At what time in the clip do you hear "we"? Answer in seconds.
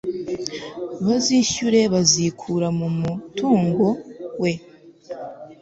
4.41-4.51